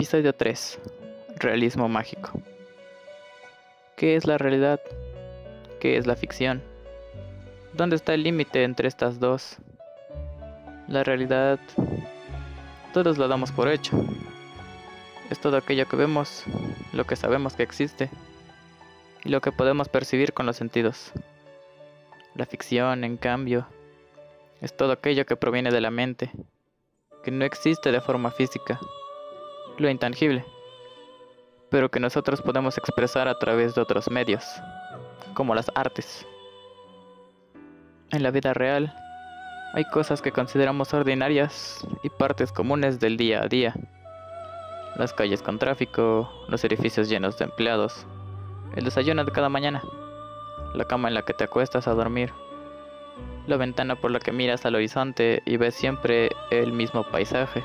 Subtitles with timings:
[0.00, 0.78] Episodio 3.
[1.36, 2.32] Realismo mágico.
[3.96, 4.80] ¿Qué es la realidad?
[5.78, 6.62] ¿Qué es la ficción?
[7.74, 9.58] ¿Dónde está el límite entre estas dos?
[10.88, 11.60] La realidad,
[12.94, 14.02] todos lo damos por hecho.
[15.28, 16.44] Es todo aquello que vemos,
[16.94, 18.08] lo que sabemos que existe
[19.22, 21.12] y lo que podemos percibir con los sentidos.
[22.34, 23.66] La ficción, en cambio,
[24.62, 26.30] es todo aquello que proviene de la mente,
[27.22, 28.80] que no existe de forma física
[29.80, 30.44] lo intangible,
[31.70, 34.44] pero que nosotros podemos expresar a través de otros medios,
[35.34, 36.26] como las artes.
[38.10, 38.94] En la vida real,
[39.72, 43.74] hay cosas que consideramos ordinarias y partes comunes del día a día.
[44.96, 48.06] Las calles con tráfico, los edificios llenos de empleados,
[48.76, 49.82] el desayuno de cada mañana,
[50.74, 52.32] la cama en la que te acuestas a dormir,
[53.46, 57.62] la ventana por la que miras al horizonte y ves siempre el mismo paisaje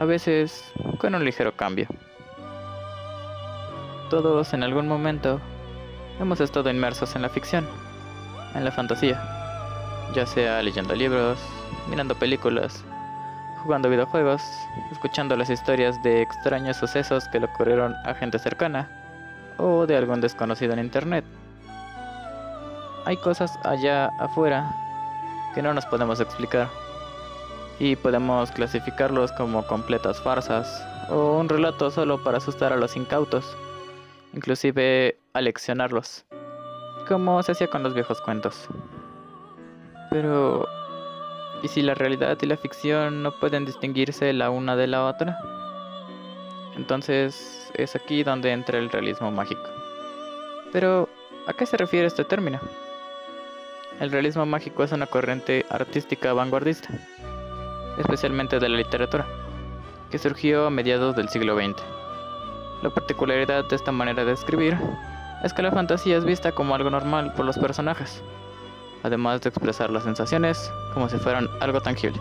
[0.00, 0.64] a veces
[0.96, 1.86] con un ligero cambio.
[4.08, 5.38] Todos en algún momento
[6.18, 7.68] hemos estado inmersos en la ficción,
[8.54, 9.22] en la fantasía,
[10.14, 11.38] ya sea leyendo libros,
[11.90, 12.82] mirando películas,
[13.62, 14.42] jugando videojuegos,
[14.90, 18.88] escuchando las historias de extraños sucesos que le ocurrieron a gente cercana
[19.58, 21.26] o de algún desconocido en internet.
[23.04, 24.74] Hay cosas allá afuera
[25.54, 26.70] que no nos podemos explicar
[27.80, 33.56] y podemos clasificarlos como completas farsas o un relato solo para asustar a los incautos,
[34.34, 36.26] inclusive aleccionarlos,
[37.08, 38.68] como se hacía con los viejos cuentos.
[40.10, 40.68] Pero,
[41.62, 45.38] ¿y si la realidad y la ficción no pueden distinguirse la una de la otra?
[46.76, 49.68] Entonces es aquí donde entra el realismo mágico.
[50.70, 51.08] Pero,
[51.46, 52.60] ¿a qué se refiere este término?
[54.00, 56.90] El realismo mágico es una corriente artística vanguardista
[58.00, 59.26] especialmente de la literatura,
[60.10, 61.82] que surgió a mediados del siglo XX.
[62.82, 64.78] La particularidad de esta manera de escribir
[65.44, 68.22] es que la fantasía es vista como algo normal por los personajes,
[69.02, 72.20] además de expresar las sensaciones como si fueran algo tangible.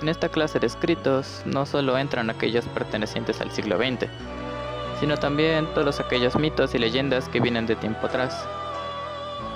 [0.00, 4.08] En esta clase de escritos no solo entran aquellos pertenecientes al siglo XX,
[5.00, 8.46] sino también todos aquellos mitos y leyendas que vienen de tiempo atrás,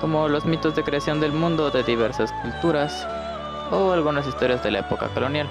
[0.01, 3.07] como los mitos de creación del mundo de diversas culturas
[3.71, 5.47] o algunas historias de la época colonial.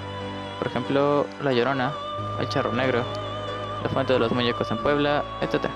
[0.58, 1.92] Por ejemplo, La Llorona,
[2.40, 3.04] El Charro Negro,
[3.82, 5.66] La Fuente de los Muñecos en Puebla, etc.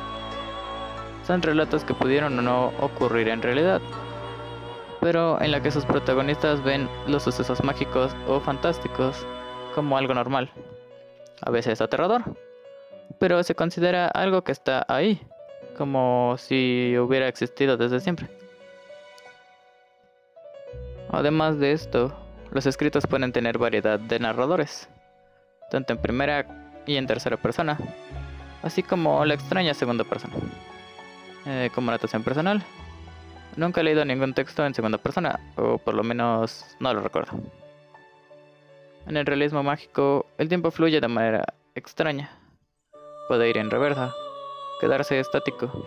[1.27, 3.81] Son relatos que pudieron o no ocurrir en realidad,
[5.01, 9.27] pero en la que sus protagonistas ven los sucesos mágicos o fantásticos
[9.75, 10.51] como algo normal.
[11.45, 12.23] A veces aterrador,
[13.19, 15.21] pero se considera algo que está ahí,
[15.77, 18.29] como si hubiera existido desde siempre.
[21.11, 22.17] Además de esto,
[22.53, 24.89] los escritos pueden tener variedad de narradores,
[25.71, 26.47] tanto en primera
[26.87, 27.79] y en tercera persona,
[28.63, 30.35] así como la extraña segunda persona.
[31.47, 32.63] Eh, como notación personal,
[33.57, 37.33] nunca he leído ningún texto en segunda persona, o por lo menos no lo recuerdo.
[39.07, 42.31] En el realismo mágico, el tiempo fluye de manera extraña.
[43.29, 44.13] Puede ir en reversa,
[44.79, 45.87] quedarse estático,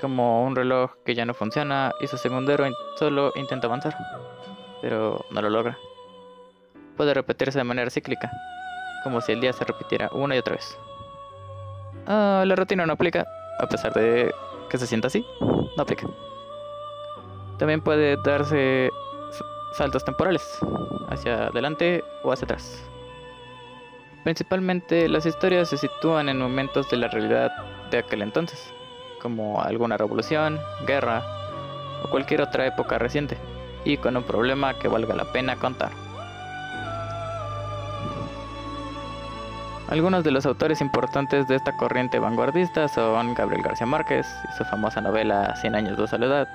[0.00, 3.96] como un reloj que ya no funciona y su segundero solo intenta avanzar
[4.80, 5.78] pero no lo logra.
[6.96, 8.30] Puede repetirse de manera cíclica,
[9.04, 10.78] como si el día se repitiera una y otra vez.
[12.06, 13.26] Ah, la rutina no aplica,
[13.58, 14.32] a pesar de
[14.68, 16.06] que se sienta así, no aplica.
[17.58, 18.90] También puede darse
[19.74, 20.58] saltos temporales,
[21.08, 22.82] hacia adelante o hacia atrás.
[24.24, 27.50] Principalmente las historias se sitúan en momentos de la realidad
[27.90, 28.72] de aquel entonces,
[29.22, 31.22] como alguna revolución, guerra
[32.04, 33.38] o cualquier otra época reciente
[33.84, 35.90] y con un problema que valga la pena contar.
[39.88, 44.64] Algunos de los autores importantes de esta corriente vanguardista son Gabriel García Márquez y su
[44.64, 46.48] famosa novela Cien años de soledad,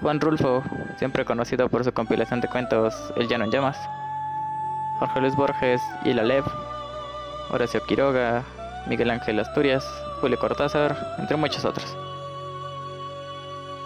[0.00, 0.62] Juan Rulfo,
[0.96, 3.76] siempre conocido por su compilación de cuentos El llano en llamas,
[4.98, 6.44] Jorge Luis Borges y La Lev,
[7.50, 8.42] Horacio Quiroga,
[8.86, 9.84] Miguel Ángel Asturias,
[10.20, 11.96] Julio Cortázar, entre muchos otros.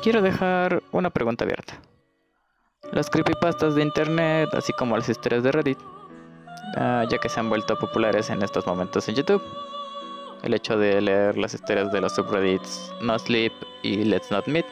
[0.02, 1.74] Quiero dejar una pregunta abierta.
[2.92, 5.78] Las creepypastas de internet, así como las historias de Reddit,
[6.76, 9.42] ah, ya que se han vuelto populares en estos momentos en YouTube.
[10.42, 13.52] El hecho de leer las historias de los subreddits No Sleep
[13.82, 14.66] y Let's Not Meet,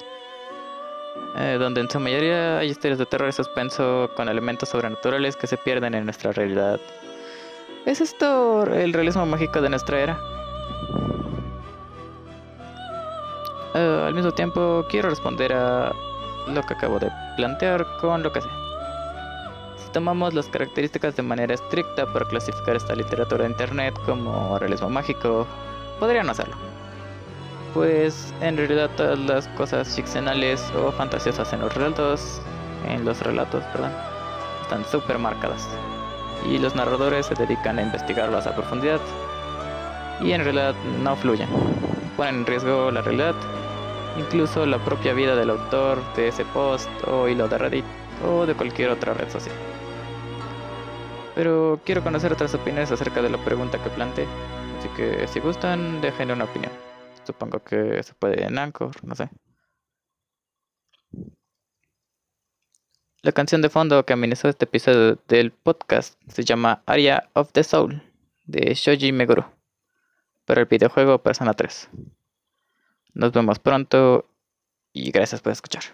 [1.39, 5.47] eh, donde en su mayoría hay historias de terror y suspenso con elementos sobrenaturales que
[5.47, 6.79] se pierden en nuestra realidad.
[7.87, 10.21] ¿Es esto el realismo mágico de nuestra era?
[13.75, 15.91] Eh, al mismo tiempo, quiero responder a
[16.47, 18.49] lo que acabo de plantear con lo que sé.
[19.93, 25.47] tomamos las características de manera estricta para clasificar esta literatura de internet como realismo mágico,
[25.99, 26.55] podrían hacerlo.
[27.75, 32.41] Pues en realidad todas las cosas ficcionales o fantasiosas en los relatos,
[32.89, 33.93] en los relatos, perdón,
[34.63, 35.69] están súper marcadas.
[36.49, 39.01] Y los narradores se dedican a investigarlas a profundidad.
[40.21, 41.49] Y en realidad no fluyen.
[42.17, 43.35] Ponen en riesgo la realidad,
[44.21, 47.85] incluso la propia vida del autor de ese post o hilo de Reddit
[48.25, 49.55] o de cualquier otra red social.
[51.35, 54.27] Pero quiero conocer otras opiniones acerca de la pregunta que planteé,
[54.79, 56.73] así que si gustan, dejen una opinión.
[57.25, 59.29] Supongo que se puede en Anchor, no sé.
[63.23, 67.63] La canción de fondo que amenizó este episodio del podcast se llama Area of the
[67.63, 68.03] Soul
[68.47, 69.53] de Shoji Meguro
[70.47, 71.91] para el videojuego Persona 3.
[73.15, 74.27] Nos vemos pronto
[74.93, 75.85] y gracias por escuchar.